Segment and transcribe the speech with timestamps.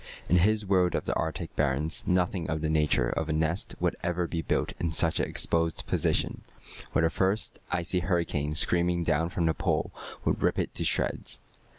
[0.29, 3.95] In his world of the Arctic barrens nothing of the nature of a nest would
[4.01, 6.41] ever be built in such an exposed position,
[6.93, 9.91] where the first icy hurricane screaming down from the Pole
[10.25, 11.41] would rip it to shreds.